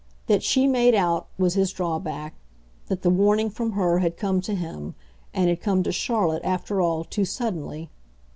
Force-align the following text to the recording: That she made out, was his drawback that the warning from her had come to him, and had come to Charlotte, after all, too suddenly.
That 0.25 0.41
she 0.41 0.65
made 0.65 0.95
out, 0.95 1.27
was 1.37 1.53
his 1.53 1.71
drawback 1.71 2.33
that 2.87 3.03
the 3.03 3.11
warning 3.11 3.51
from 3.51 3.73
her 3.73 3.99
had 3.99 4.17
come 4.17 4.41
to 4.41 4.55
him, 4.55 4.95
and 5.31 5.47
had 5.47 5.61
come 5.61 5.83
to 5.83 5.91
Charlotte, 5.91 6.41
after 6.43 6.81
all, 6.81 7.03
too 7.03 7.23
suddenly. 7.23 7.91